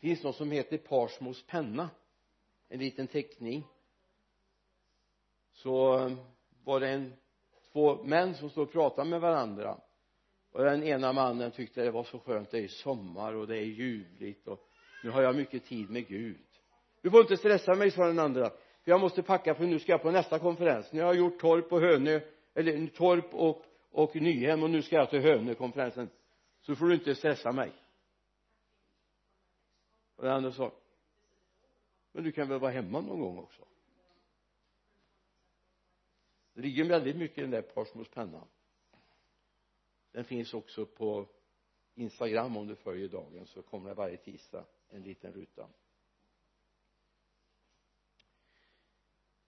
[0.00, 1.90] Det finns något som heter Parsmos penna?
[2.68, 3.66] En liten teckning.
[5.52, 6.16] Så eh,
[6.64, 7.12] var det en
[7.72, 9.78] två män som stod och pratade med varandra.
[10.52, 13.64] Och den ena mannen tyckte det var så skönt det är sommar och det är
[13.64, 14.68] ljuvligt och
[15.04, 16.46] nu har jag mycket tid med Gud.
[17.02, 18.50] Du får inte stressa mig sa den andra.
[18.50, 20.92] För jag måste packa för nu ska jag på nästa konferens.
[20.92, 22.20] Nu har jag gjort Torp och Hönö
[22.54, 26.08] eller Torp och, och Nyhem och nu ska jag till hönökonferensen.
[26.60, 27.72] Så får du inte stressa mig.
[30.16, 30.72] Och den andra sa
[32.12, 33.62] men du kan väl vara hemma någon gång också?
[36.54, 38.48] Det ligger väldigt mycket i den där Parsmos pennan
[40.12, 41.26] den finns också på
[41.94, 42.56] Instagram.
[42.56, 45.68] Om du följer dagen så kommer det varje tisdag en liten ruta.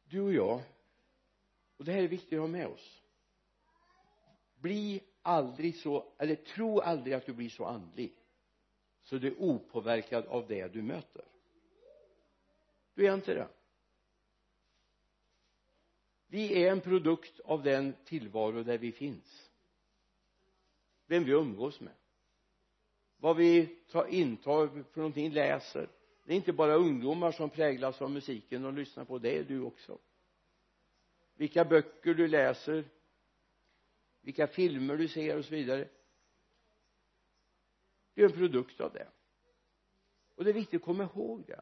[0.05, 0.63] Du och jag
[1.77, 3.03] och det här är viktigt att ha med oss.
[4.55, 8.17] Bli aldrig så eller tro aldrig att du blir så andlig
[9.03, 11.25] så du är opåverkad av det du möter.
[12.95, 13.49] Du är inte det
[16.27, 19.51] vi är en produkt av den tillvaro där vi finns.
[21.07, 21.93] Vem vi umgås med.
[23.17, 25.89] Vad vi tar, intar för någonting läser.
[26.25, 28.65] Det är inte bara ungdomar som präglas av musiken.
[28.65, 29.99] Och lyssnar på det är du också.
[31.35, 32.85] Vilka böcker du läser.
[34.21, 35.89] Vilka filmer du ser och så vidare.
[38.15, 39.09] Det är en produkt av det.
[40.35, 41.61] Och det är viktigt att komma ihåg det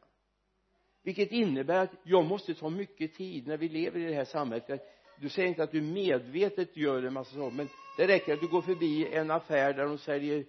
[1.03, 4.81] vilket innebär att jag måste ta mycket tid när vi lever i det här samhället.
[5.19, 8.47] Du säger inte att du medvetet gör en massa saker men det räcker att du
[8.47, 10.45] går förbi en affär där de säljer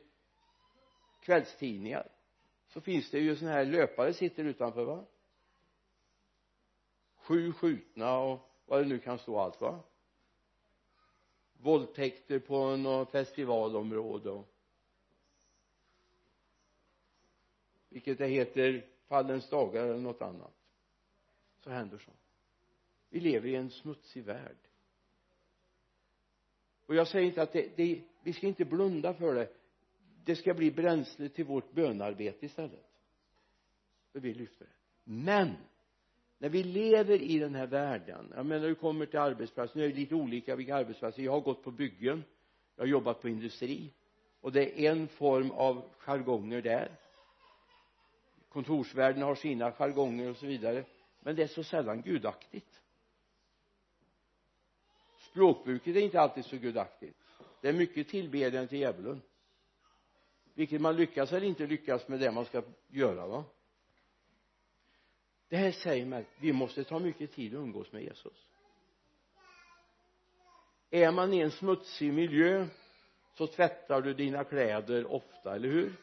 [1.20, 2.08] kvällstidningar.
[2.68, 5.04] Så finns det ju sådana här löpare sitter utanför va?
[7.16, 9.80] Sju skjutna och vad det nu kan stå allt va?
[11.52, 14.48] Våldtäkter på något festivalområde och
[17.88, 20.54] vilket det heter fallens dagar eller något annat
[21.60, 22.10] så händer så
[23.14, 24.56] vi lever i en smutsig värld.
[26.86, 29.48] Och jag säger inte att det, det, vi ska inte blunda för det.
[30.24, 32.90] Det ska bli bränsle till vårt bönarbete istället.
[34.12, 34.72] För vi lyfter det.
[35.04, 35.52] Men
[36.38, 39.88] när vi lever i den här världen jag menar du kommer till arbetsplatsen nu är
[39.88, 41.22] det lite olika vilka arbetsplatser.
[41.22, 42.24] Jag har gått på byggen.
[42.76, 43.92] Jag har jobbat på industri.
[44.40, 46.98] Och det är en form av jargonger där
[48.54, 50.84] kontorsvärlden har sina jargonger och så vidare
[51.20, 52.80] men det är så sällan gudaktigt.
[55.18, 57.18] Språkbruket är inte alltid så gudaktigt.
[57.60, 59.22] Det är mycket tillbedjan till djävulen.
[60.54, 63.44] Vilket man lyckas eller inte lyckas med det man ska göra va?
[65.48, 68.46] Det här säger mig vi måste ta mycket tid att umgås med Jesus.
[70.90, 72.66] Är man i en smutsig miljö
[73.34, 75.96] så tvättar du dina kläder ofta, eller hur?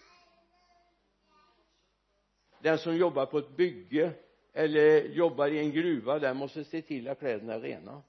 [2.62, 4.12] Den som jobbar på ett bygge
[4.54, 8.02] eller jobbar i en gruva den måste se till att kläderna är rena.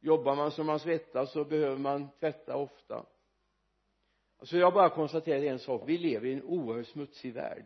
[0.00, 3.06] Jobbar man som man svettas så behöver man tvätta ofta.
[4.38, 5.82] Alltså jag bara konstaterar en sak.
[5.86, 7.64] Vi lever i en oerhört smutsig värld.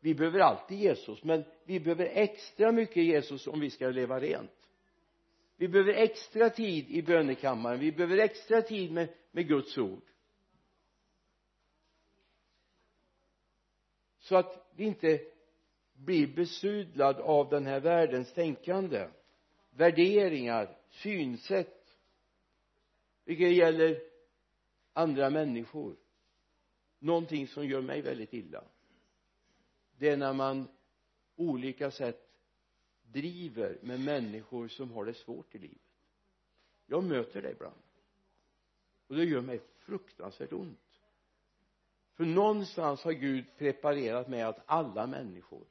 [0.00, 4.50] Vi behöver alltid Jesus men vi behöver extra mycket Jesus om vi ska leva rent.
[5.56, 7.80] Vi behöver extra tid i bönekammaren.
[7.80, 10.02] Vi behöver extra tid med, med Guds ord.
[14.28, 15.20] Så att vi inte
[15.92, 19.08] blir besudlad av den här världens tänkande.
[19.70, 21.96] Värderingar synsätt
[23.24, 24.02] vilket gäller
[24.92, 25.96] andra människor.
[26.98, 28.64] Någonting som gör mig väldigt illa.
[29.98, 30.68] Det är när man
[31.36, 32.30] olika sätt
[33.02, 35.78] driver med människor som har det svårt i livet.
[36.86, 37.82] Jag möter det ibland.
[39.06, 40.87] Och det gör mig fruktansvärt ont
[42.18, 45.66] för någonstans har Gud preparerat med att alla människor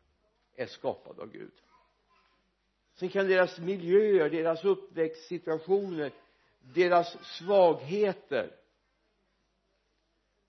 [0.55, 1.53] är skapade av Gud.
[2.93, 6.11] Sen kan deras miljöer, deras uppväxtsituationer
[6.59, 8.55] deras svagheter.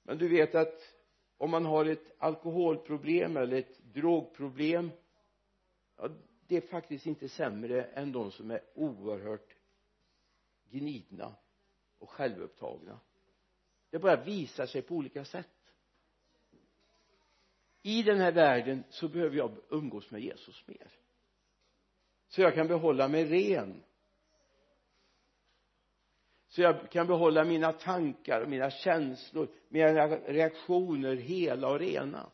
[0.03, 0.95] Men du vet att
[1.37, 4.91] om man har ett alkoholproblem eller ett drogproblem
[5.97, 6.09] ja,
[6.47, 9.57] det är faktiskt inte sämre än de som är oerhört
[10.71, 11.35] gnidna
[11.99, 13.01] och självupptagna.
[13.91, 15.58] Det bara visar sig på olika sätt
[17.83, 20.93] i den här världen så behöver jag umgås med Jesus mer.
[22.29, 23.85] Så jag kan behålla mig ren.
[26.49, 32.33] Så jag kan behålla mina tankar och mina känslor mina reaktioner hela och rena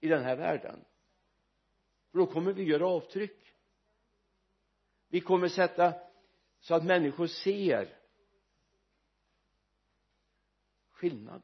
[0.00, 0.84] i den här världen.
[2.10, 3.54] För då kommer vi göra avtryck.
[5.08, 5.94] Vi kommer sätta
[6.60, 7.98] så att människor ser
[10.90, 11.42] skillnad.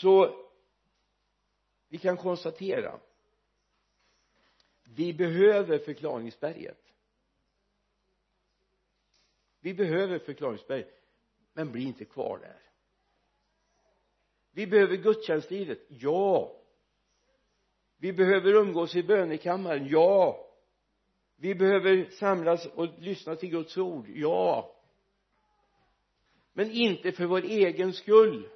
[0.00, 0.46] Så
[1.88, 3.00] vi kan konstatera
[4.94, 6.92] vi behöver förklaringsberget.
[9.60, 11.02] Vi behöver förklaringsberget
[11.52, 12.60] men bli inte kvar där.
[14.52, 16.56] Vi behöver gudstjänstlivet ja.
[17.96, 20.46] Vi behöver umgås i bönekammaren ja.
[21.36, 24.76] Vi behöver samlas och lyssna till Guds ord ja.
[26.52, 28.48] Men inte för vår egen skull.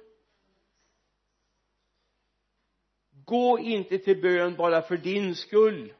[3.25, 5.93] Gå inte till bön bara för din skull.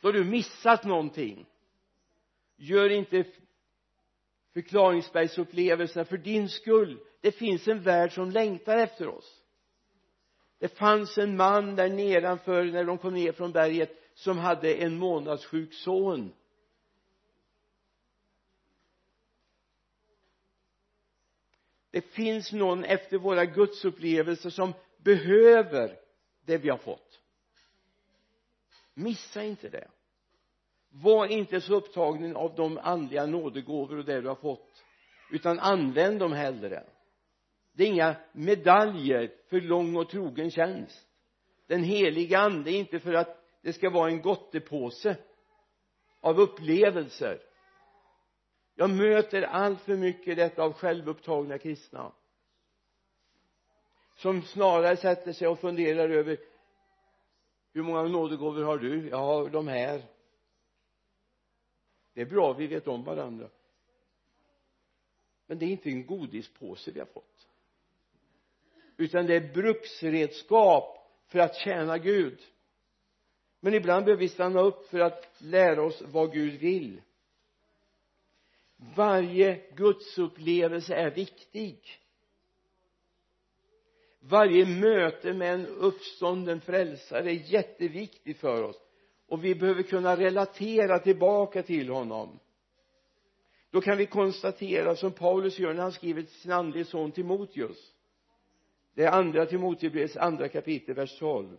[0.00, 1.46] Då har du missat någonting.
[2.56, 3.24] Gör inte
[4.52, 7.00] förklaringsbergsupplevelserna för din skull.
[7.20, 9.40] Det finns en värld som längtar efter oss.
[10.58, 14.98] Det fanns en man där nedanför när de kom ner från berget som hade en
[14.98, 16.32] månadssjuk son.
[21.90, 24.72] Det finns någon efter våra gudsupplevelser som
[25.04, 25.98] behöver
[26.44, 27.20] det vi har fått.
[28.94, 29.88] Missa inte det.
[30.88, 34.84] Var inte så upptagen av de andliga nådegåvor och det du har fått
[35.30, 36.84] utan använd dem hellre.
[37.72, 41.08] Det är inga medaljer för lång och trogen tjänst.
[41.66, 45.16] Den heliga ande är inte för att det ska vara en gottepåse
[46.20, 47.40] av upplevelser.
[48.74, 52.12] Jag möter allt för mycket detta av självupptagna kristna
[54.24, 56.38] som snarare sätter sig och funderar över
[57.72, 59.08] hur många nådegåvor har du?
[59.08, 60.02] Jag har de här.
[62.14, 63.48] Det är bra vi vet om varandra.
[65.46, 67.48] Men det är inte en godispåse vi har fått.
[68.96, 72.42] Utan det är bruksredskap för att tjäna Gud.
[73.60, 77.02] Men ibland behöver vi stanna upp för att lära oss vad Gud vill.
[78.76, 82.03] Varje gudsupplevelse är viktig
[84.28, 88.76] varje möte med en uppstånden frälsare är jätteviktigt för oss.
[89.28, 92.38] Och vi behöver kunna relatera tillbaka till honom.
[93.70, 97.92] Då kan vi konstatera som Paulus gör när han skriver till sin andlige son Timoteus.
[98.94, 101.56] Det är andra Timoteusbrevets andra kapitel vers 12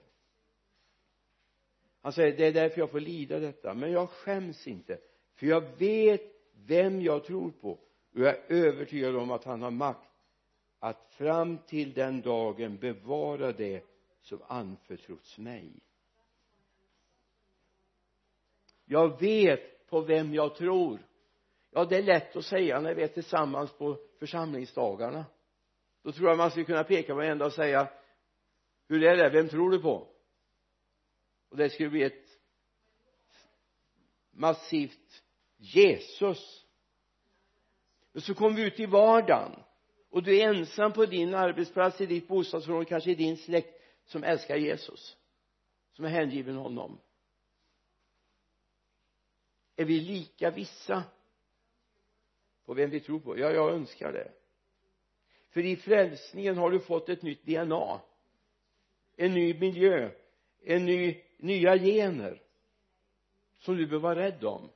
[2.05, 3.73] han säger det är därför jag får lida detta.
[3.73, 4.97] Men jag skäms inte
[5.35, 6.21] för jag vet
[6.67, 7.71] vem jag tror på.
[7.71, 10.09] Och jag är övertygad om att han har makt
[10.85, 13.83] att fram till den dagen bevara det
[14.21, 15.71] som anförtrotts mig.
[18.85, 20.99] Jag vet på vem jag tror.
[21.71, 25.25] Ja det är lätt att säga när vi är tillsammans på församlingsdagarna.
[26.01, 27.89] Då tror jag man skulle kunna peka på varenda och säga
[28.87, 30.07] hur är det, vem tror du på?
[31.49, 32.39] Och det skulle bli ett
[34.31, 35.23] massivt
[35.57, 36.65] Jesus.
[38.11, 39.64] Men så kommer vi ut i vardagen
[40.15, 44.23] och du är ensam på din arbetsplats, i ditt bostadsområde, kanske i din släkt som
[44.23, 45.17] älskar Jesus
[45.93, 46.99] som är hängiven honom.
[49.75, 51.03] Är vi lika vissa
[52.65, 53.39] på vem vi tror på?
[53.39, 54.31] Ja jag önskar det.
[55.49, 58.01] För i frälsningen har du fått ett nytt DNA
[59.15, 60.11] en ny miljö.
[60.63, 62.41] En ny, nya gener
[63.59, 64.69] som du behöver vara rädd om.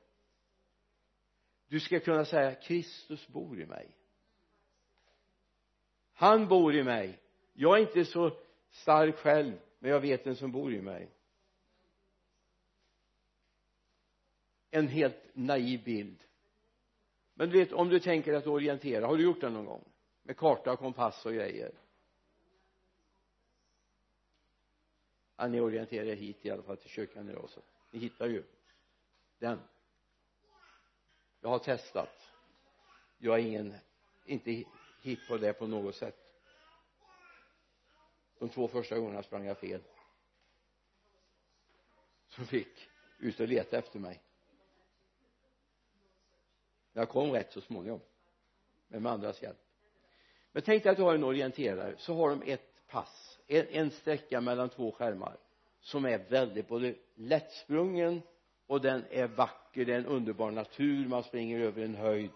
[1.68, 3.99] Du ska kunna säga Kristus bor i mig
[6.20, 7.18] han bor i mig.
[7.52, 8.36] Jag är inte så
[8.70, 11.10] stark själv men jag vet en som bor i mig.
[14.70, 16.24] En helt naiv bild.
[17.34, 19.84] Men du vet om du tänker att orientera har du gjort det någon gång?
[20.22, 21.72] Med karta och kompass och grejer?
[25.36, 27.60] Ja, ni orienterar er hit i alla fall till kyrkan idag så
[27.90, 28.44] ni hittar ju
[29.38, 29.58] den.
[31.40, 32.32] Jag har testat.
[33.18, 33.74] Jag är ingen
[34.24, 34.64] inte
[35.00, 36.16] hit på det på något sätt.
[38.38, 39.80] De två första gångerna sprang jag fel.
[42.28, 42.88] Så fick
[43.18, 44.22] ut och leta efter mig.
[46.92, 48.00] Jag kom rätt så småningom
[48.88, 49.58] men med andras hjälp.
[50.52, 53.90] Men tänk dig att du har en orienterare så har de ett pass en, en
[53.90, 55.36] sträcka mellan två skärmar
[55.80, 58.22] som är väldigt både lättsprungen
[58.66, 62.30] och den är vacker det är en underbar natur man springer över en höjd.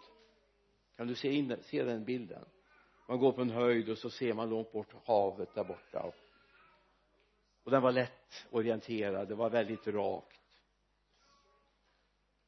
[0.97, 2.45] Kan du se, in, se den bilden?
[3.07, 6.03] Man går på en höjd och så ser man långt bort havet där borta.
[6.03, 6.15] Och,
[7.65, 10.41] och den var lätt orienterad det var väldigt rakt.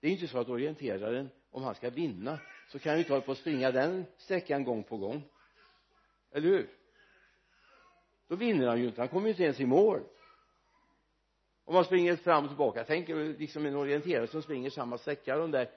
[0.00, 2.38] Det är inte så att orienteraren om han ska vinna
[2.68, 5.22] så kan han ju inte hålla på att springa den sträckan gång på gång.
[6.30, 6.70] Eller hur?
[8.28, 9.00] Då vinner han ju inte.
[9.00, 10.00] Han kommer ju inte ens i mål.
[11.64, 12.84] Om man springer fram och tillbaka.
[12.84, 15.70] Tänk liksom en orienterare som springer samma sträcka de där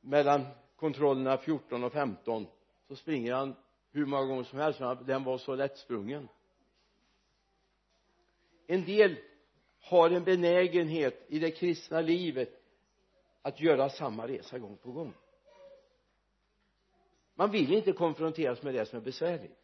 [0.00, 2.46] mellan kontrollerna 14 och 15
[2.88, 3.54] så springer han
[3.92, 6.28] hur många gånger som helst den var så lättsprungen
[8.70, 9.16] en del
[9.80, 12.62] har en benägenhet i det kristna livet
[13.42, 15.14] att göra samma resa gång på gång.
[17.34, 19.58] Man vill inte konfronteras med det som är besvärligt.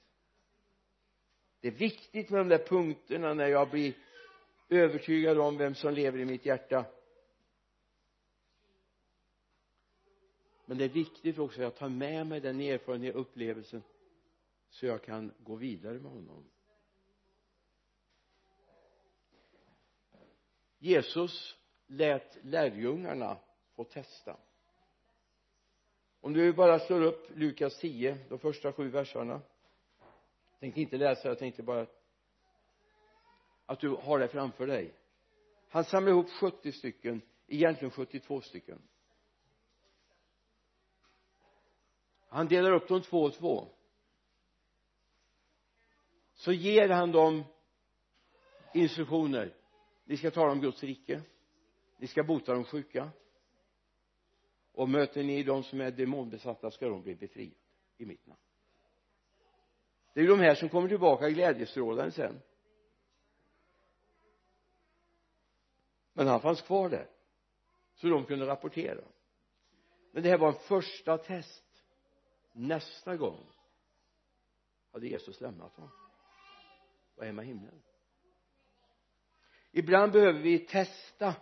[1.60, 3.94] Det är viktigt med de där punkterna när jag blir
[4.68, 6.84] övertygad om vem som lever i mitt hjärta.
[10.64, 13.82] Men det är viktigt också att jag tar med mig den erfarenheten och upplevelsen
[14.76, 16.50] så jag kan gå vidare med honom.
[20.78, 21.56] Jesus
[21.86, 23.38] lät lärjungarna
[23.74, 24.36] få testa.
[26.20, 29.40] Om du bara slår upp Lukas 10 de första sju verserna.
[30.50, 31.86] Jag tänkte inte läsa jag tänkte bara
[33.66, 34.94] att du har det framför dig.
[35.68, 38.82] Han samlar ihop 70 stycken egentligen 72 stycken.
[42.28, 43.75] Han delar upp dem två och två
[46.36, 47.44] så ger han dem
[48.74, 49.54] instruktioner.
[50.04, 51.22] Ni ska tala om Guds rike.
[51.96, 53.10] Ni ska bota de sjuka.
[54.72, 57.54] Och möter ni de som är demonbesatta ska de bli befriade
[57.96, 58.40] i mitt namn.
[60.14, 62.40] Det är ju de här som kommer tillbaka glädjestrålande sen.
[66.12, 67.10] Men han fanns kvar där
[67.94, 69.04] så de kunde rapportera.
[70.10, 71.64] Men det här var en första test.
[72.52, 73.46] Nästa gång
[74.92, 76.05] hade Jesus lämnat honom
[77.16, 77.82] och är med himlen.
[79.70, 81.34] Ibland behöver vi testa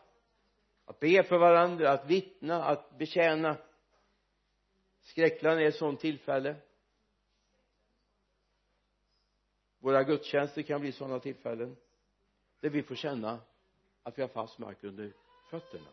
[0.85, 3.57] att be för varandra, att vittna, att betjäna.
[5.01, 6.57] Skräckland är ett sådant tillfälle.
[9.79, 11.77] Våra gudstjänster kan bli sådana tillfällen
[12.61, 13.41] där vi får känna
[14.03, 15.13] att vi har fast mark under
[15.51, 15.91] fötterna.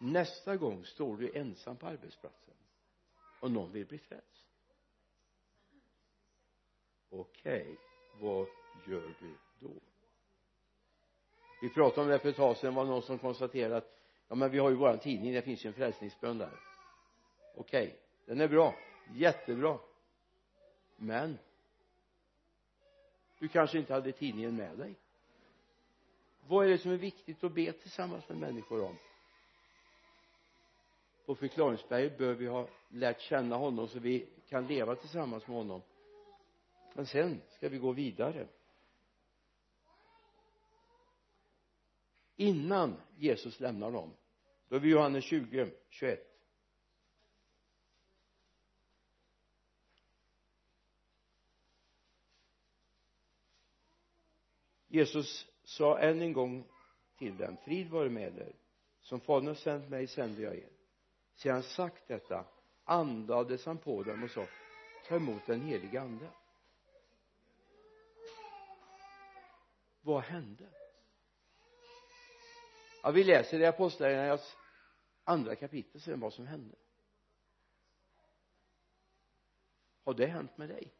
[0.00, 2.54] Nästa gång står du ensam på arbetsplatsen
[3.40, 4.46] och någon vill bli frälst.
[7.10, 7.76] Okej okay,
[8.20, 8.46] vad
[8.86, 9.72] gör du då?
[11.62, 13.98] Vi pratade om det för ett tag sedan var någon som konstaterade att
[14.28, 16.60] ja men vi har ju våran tidning det finns ju en frälsningsbön där.
[17.56, 18.74] Okej okay, den är bra
[19.14, 19.78] jättebra.
[20.96, 21.38] Men
[23.38, 24.94] du kanske inte hade tidningen med dig.
[26.46, 28.96] Vad är det som är viktigt att be tillsammans med människor om?
[31.26, 35.82] På förklaringsberget bör vi ha lärt känna honom så vi kan leva tillsammans med honom.
[36.94, 38.46] Men sen ska vi gå vidare.
[42.38, 44.16] innan Jesus lämnar dem.
[44.68, 46.24] Då är vi Johannes 20, 21
[54.88, 56.64] Jesus sa än en gång
[57.18, 58.52] till dem frid vare med er.
[59.00, 60.70] Som fadern har sänt mig sänder jag er.
[61.34, 62.44] Sedan sagt detta
[62.84, 64.46] andades han på dem och sa
[65.08, 66.30] ta emot den helige ande.
[70.00, 70.77] Vad hände?
[73.08, 74.56] Ja vi läser i apostlagärningarnas
[75.24, 76.76] andra kapitel sen vad som hände.
[80.04, 80.92] Har det hänt med dig?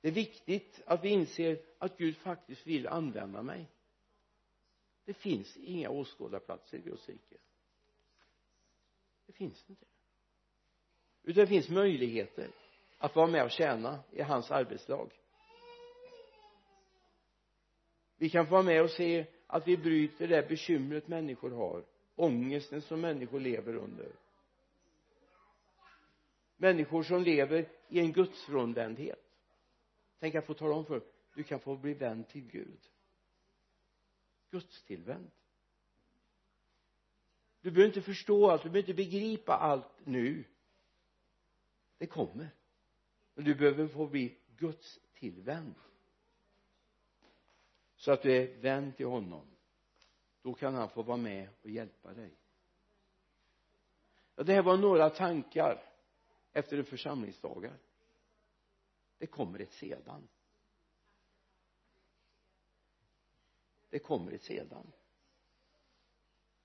[0.00, 3.70] Det är viktigt att vi inser att Gud faktiskt vill använda mig.
[5.04, 7.36] Det finns inga åskådarplatser i Guds rike.
[9.26, 9.86] Det finns inte.
[11.22, 12.50] Utan det finns möjligheter
[12.98, 15.12] att vara med och tjäna i hans arbetslag.
[18.16, 21.84] Vi kan få vara med och se att vi bryter det bekymret människor har
[22.14, 24.12] ångesten som människor lever under.
[26.56, 29.22] Människor som lever i en gudsfrånvändhet.
[30.18, 31.02] Tänk att få tala om för
[31.34, 32.80] du kan få bli vän till Gud.
[34.50, 35.30] Gudstillvänd.
[37.60, 40.44] Du behöver inte förstå allt, du behöver inte begripa allt nu.
[41.98, 42.48] Det kommer.
[43.34, 45.74] Men du behöver få bli gudstillvänd
[48.06, 49.46] så att du är vän till honom
[50.42, 52.30] då kan han få vara med och hjälpa dig.
[54.34, 55.82] Ja, det här var några tankar
[56.52, 57.78] efter en församlingsdagar.
[59.18, 60.28] Det kommer ett sedan.
[63.90, 64.92] Det kommer ett sedan.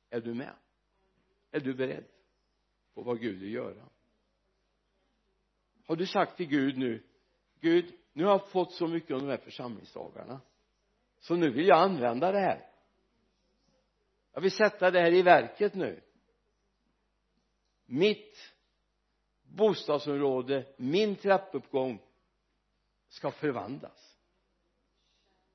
[0.10, 0.56] Är du med?
[1.52, 2.06] Är du beredd
[2.94, 3.90] på vad Gud vill göra?
[5.86, 7.04] Har du sagt till Gud nu
[7.60, 10.42] Gud nu har jag fått så mycket av de här församlingsdagarna
[11.22, 12.68] så nu vill jag använda det här.
[14.34, 16.02] Jag vill sätta det här i verket nu.
[17.86, 18.54] Mitt
[19.42, 22.02] bostadsområde min trappuppgång
[23.08, 24.18] ska förvandlas.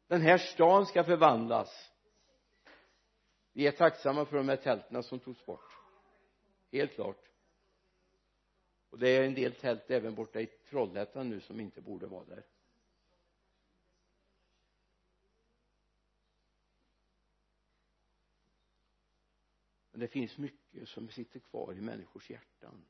[0.06, 1.92] Den här stan ska förvandlas.
[3.52, 5.70] Vi är tacksamma för de här tälten som togs bort.
[6.72, 7.30] Helt klart.
[8.90, 12.24] Och det är en del tält även borta i Trollhättan nu som inte borde vara
[12.24, 12.44] där.
[19.96, 22.84] Men det finns mycket som sitter kvar i människors hjärtan.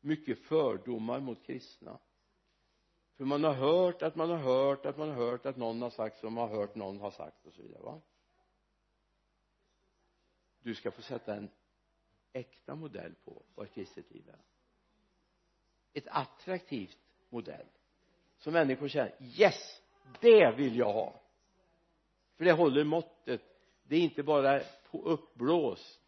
[0.00, 1.98] Mycket fördomar mot kristna.
[3.16, 5.90] För man har hört att man har hört att man har hört att någon har
[5.90, 8.00] sagt som man har hört någon har sagt och så vidare va?
[10.62, 11.50] Du ska få sätta en
[12.32, 14.42] äkta modell på vad ett kristet liv är.
[15.92, 16.98] Ett attraktivt
[17.28, 17.66] modell
[18.38, 19.82] som människor känner yes
[20.20, 21.20] det vill jag ha.
[22.36, 23.42] För det håller måttet.
[23.82, 26.03] Det är inte bara på uppblåst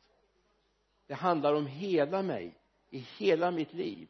[1.07, 2.55] det handlar om hela mig
[2.91, 4.09] i hela mitt liv.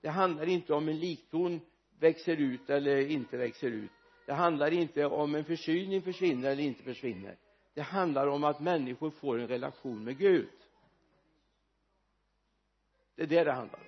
[0.00, 1.60] Det handlar inte om en likton
[1.98, 3.90] växer ut eller inte växer ut.
[4.26, 7.36] Det handlar inte om en förkylning försvinner eller inte försvinner.
[7.74, 10.48] Det handlar om att människor får en relation med Gud.
[13.14, 13.84] Det är det det handlar om.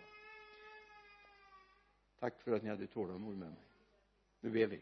[2.21, 3.65] Tack för att ni hade tålamod med mig.
[4.41, 4.81] Nu ber vi.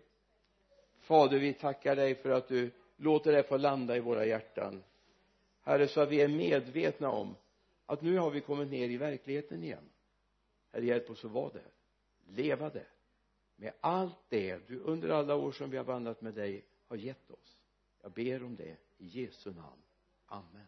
[1.01, 4.83] Fader vi tackar dig för att du låter det få landa i våra hjärtan.
[5.63, 7.37] Herre så att vi är medvetna om
[7.87, 9.91] att nu har vi kommit ner i verkligheten igen.
[10.73, 11.71] Herre hjälp oss att vara där
[12.27, 12.89] leva där
[13.57, 17.31] med allt det du under alla år som vi har vandrat med dig har gett
[17.31, 17.59] oss.
[18.03, 19.83] Jag ber om det i Jesu namn.
[20.27, 20.67] Amen.